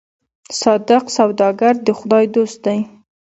[0.61, 2.79] صادق سوداګر د خدای دوست دی.